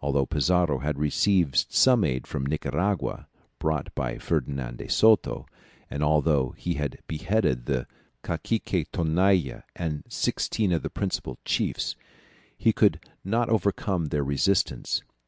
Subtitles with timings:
[0.00, 3.26] Although Pizarro had received some aid from Nicaragua,
[3.58, 5.44] brought by Ferdinand de Soto,
[5.90, 7.88] and although he had beheaded the
[8.22, 11.96] cacique Tonalla and sixteen of the principal chiefs,
[12.56, 15.02] he could not overcome their resistance.